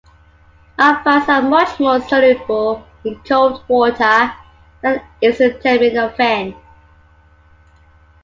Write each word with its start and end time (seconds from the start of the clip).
Opiates 0.79 1.29
are 1.29 1.43
much 1.43 1.79
more 1.79 2.01
soluble 2.01 2.83
in 3.05 3.19
cold 3.23 3.63
water 3.67 4.33
than 4.81 4.99
acetaminophen. 5.21 6.55